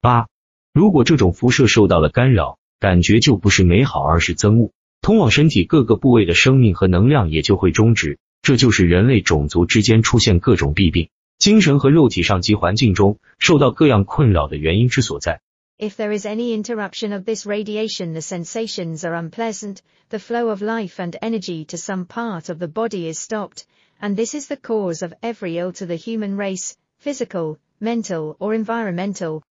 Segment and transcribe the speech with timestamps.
[0.00, 0.28] 八，
[0.72, 8.18] 如果这种辐射受到了干扰，感觉就不是美好，而是憎恶，通往身体各个部位的生命和能量也就会终止。
[8.42, 11.08] 这就是人类种族之间出现各种弊病，
[11.38, 15.40] 精神和肉体上及环境中受到各样困扰的原因之所在。
[15.78, 19.78] If there is any interruption of this radiation, the sensations are unpleasant,
[20.08, 23.64] the flow of life and energy to some part of the body is stopped,
[24.00, 28.54] and this is the cause of every ill to the human race, physical, mental or
[28.54, 29.42] environmental.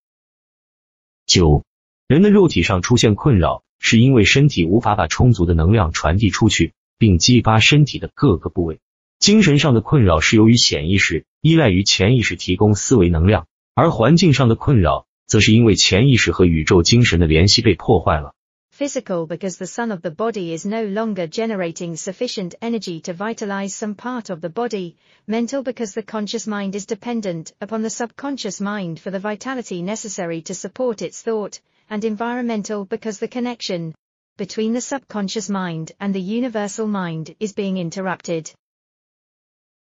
[1.31, 1.63] 九，
[2.09, 8.81] 人的肉体上出现困扰，是因为身体无法把充足的能量传递出去，并激发身体的各个部位。
[9.21, 15.07] 精神上的困扰是由于潜意识依赖于潜意识提供思维能量，而环境上的困扰。
[15.29, 18.35] 则是因为潜意识和宇宙精神的联系被破坏了。
[18.80, 23.96] Physical because the sun of the body is no longer generating sufficient energy to vitalize some
[23.96, 24.98] part of the body.
[25.28, 30.42] Mental because the conscious mind is dependent upon the subconscious mind for the vitality necessary
[30.42, 31.60] to support its thought.
[31.90, 33.94] And environmental because the connection
[34.38, 38.52] between the subconscious mind and the universal mind is being interrupted.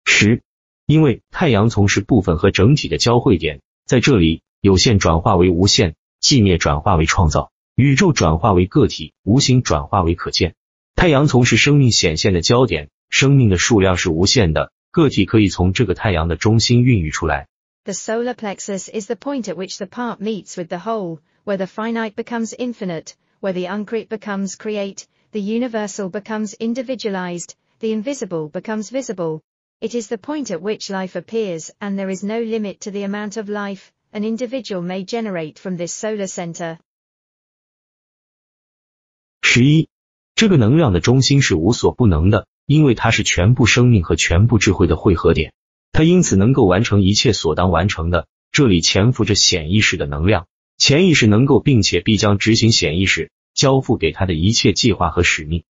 [0.05, 0.41] 十，
[0.87, 4.41] 因为太阳从事部分和整体的交汇点，在这里。
[4.61, 10.54] 有限转化为无限，寂灭转化为创造， 宇宙转化为个体，无形转化为可见。
[10.94, 17.48] 太阳丛是生命显现的焦点，生命的数量是无限的，个体可以从这个太阳的中心孕育出来。
[17.82, 21.66] The solar plexus is the point at which the part meets with the whole, where the
[21.66, 28.90] finite becomes infinite, where the uncreate becomes create, the universal becomes individualized, the invisible becomes
[28.90, 29.40] visible.
[29.80, 33.02] It is the point at which life appears, and there is no limit to the
[33.02, 36.78] amount of life an individual may generate from this solar center.
[39.53, 39.89] 十一，
[40.35, 45.53] 这个能量的中心是无所不能的，因为它是全部生命和全部智慧的汇合点，
[45.91, 48.27] 它因此能够完成一切所当完成的。
[48.51, 55.63] 这里潜伏着显意识的能量，潜意识能够并且必将执行显意识交付给他的一切计划和使命。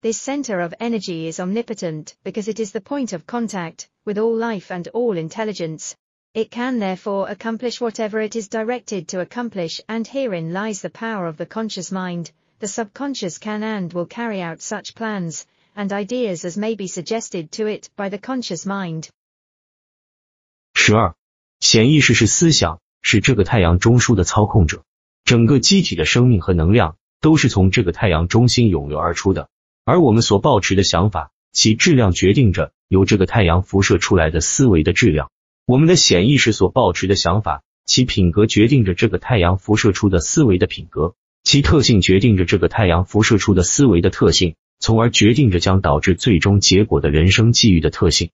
[0.00, 4.36] This center of energy is omnipotent because it is the point of contact with all
[4.36, 5.92] life and all intelligence.
[6.32, 11.26] It can therefore accomplish whatever it is directed to accomplish and herein lies the power
[11.26, 12.30] of the conscious mind.
[12.59, 15.43] The subconscious can and will carry out such plans
[15.75, 19.09] and ideas as may be suggested to it by the conscious mind.
[20.73, 21.15] 十二，
[21.59, 24.83] 潜意识是思想，是这个太阳中枢的操控者。
[25.25, 29.49] 整个机体的生命和能量都是从这个太阳中心涌流而出的，
[29.83, 35.29] 而我们所抱持的想法，其质量决定着由这个太阳辐射出来的思维的质量。
[35.65, 41.15] 我们的显意识所抱持的想法，其品格决定着这个太阳辐射出的思维的品格，
[41.54, 48.30] 其特性决定着这个太阳辐射出的思维的特性，从而决定着将导致最终结果的人生际遇的特性。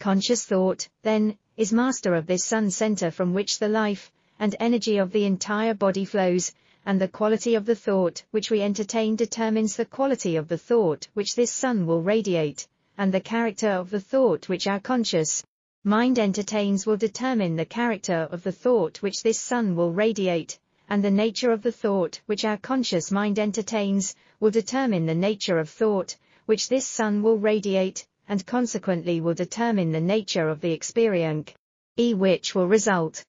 [0.00, 4.98] Conscious thought, then, is master of this sun center from which the life and energy
[4.98, 6.52] of the entire body flows,
[6.86, 11.08] and the quality of the thought which we entertain determines the quality of the thought
[11.12, 15.44] which this sun will radiate, and the character of the thought which our conscious
[15.84, 20.58] mind entertains will determine the character of the thought which this sun will radiate,
[20.88, 25.58] and the nature of the thought which our conscious mind entertains will determine the nature
[25.58, 30.72] of thought which this sun will radiate, and consequently will determine the nature of the
[30.72, 31.52] experience,
[31.96, 33.22] e which will result.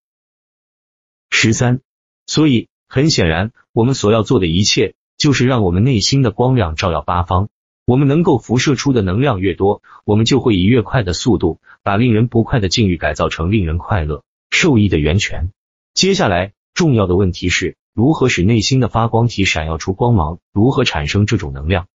[1.29, 1.81] 十三，
[2.25, 7.49] 所以很显然，我们所要做的一切，就是让我们内心的光亮照耀八方。
[7.85, 15.51] 我们能够辐射出的能量越多，我们就会以越快的速度把令人不快的境遇改造成令人快乐、受益的源泉。
[15.93, 21.87] 接下来 重要的问题是如何使内心的发光体闪耀出光芒，如何产生这种能量。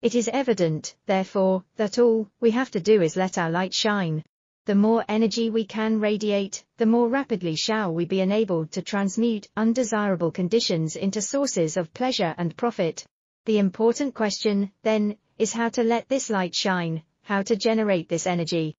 [0.00, 4.22] It is evident, therefore, that all we have to do is let our light shine.
[4.66, 9.48] The more energy we can radiate, the more rapidly shall we be enabled to transmute
[9.56, 13.04] undesirable conditions into sources of pleasure and profit.
[13.46, 18.26] The important question, then, is how to let this light shine, how to generate this
[18.26, 18.74] energy.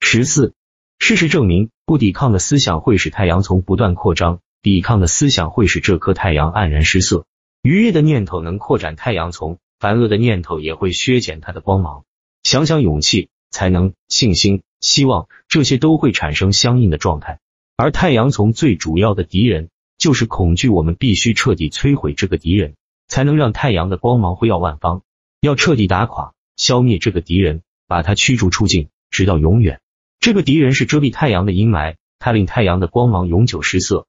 [0.00, 0.54] 十四，
[1.03, 7.25] 事实证明，不抵抗的思想会使太阳从不断扩张，抵抗的思想会使这颗太阳黯然失色。
[7.63, 12.03] 愉悦的念头能扩展太阳丛，烦恶的念头也会削减它的光芒。
[12.43, 17.39] 想想勇气、才能、信心、希望，这些都会产生相应的状态。
[17.77, 22.75] 而太阳丛最主要的敌人就是恐惧，我们必须彻底摧毁这个敌人。
[23.07, 25.01] 才能让太阳的光芒辉耀万方。
[25.41, 29.80] 要彻底打垮、消灭这个敌人，把他驱逐出境，直到永远。
[30.26, 34.08] 这个敌人是遮蔽太阳的阴霾，它令太阳的光芒永久失色。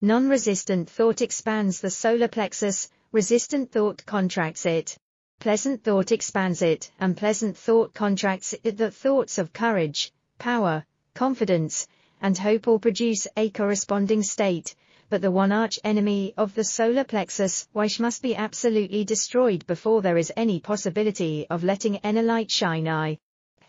[0.00, 4.98] Non-resistant thought expands the solar plexus, resistant thought contracts it.
[5.38, 8.76] Pleasant thought expands it, and pleasant thought contracts it.
[8.76, 10.84] The thoughts of courage, power,
[11.14, 11.86] confidence,
[12.20, 14.74] and hope all produce a corresponding state,
[15.08, 20.02] but the one arch enemy of the solar plexus, wish must be absolutely destroyed before
[20.02, 23.16] there is any possibility of letting any light shine I.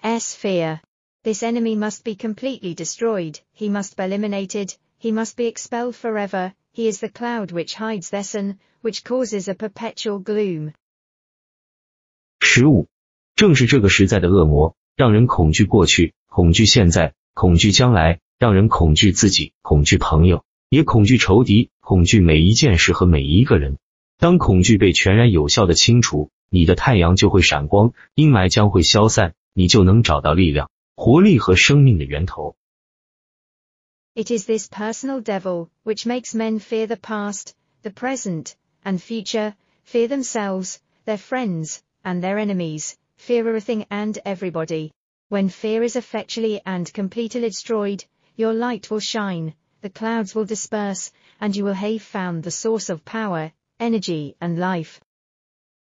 [0.09, 0.81] S fear.
[1.25, 6.53] This enemy must be completely destroyed, he must be eliminated, he must be expelled forever,
[6.73, 10.75] he is the cloud which hides the sun, which causes a perpetual gloom.
[12.39, 12.87] 十五，
[13.35, 23.77] 正是这个时代的恶魔，让人恐惧过去，恐惧现在，恐惧将来，让人恐惧自己，恐惧朋友，也恐惧仇敌，恐惧每一件事和每一个人。
[24.19, 32.56] 当恐惧被全然有效的清除，你的太阳就会闪光，阴霾将会消散，你就能找到力量、活力和生命的源头。
[34.14, 40.08] It is this personal devil which makes men fear the past, the present, and future, fear
[40.08, 44.92] themselves, their friends, and their enemies, fear everything and everybody.
[45.30, 48.04] When fear is effectually and completely destroyed,
[48.36, 52.90] your light will shine, the clouds will disperse, and you will have found the source
[52.90, 55.00] of power, energy, and life.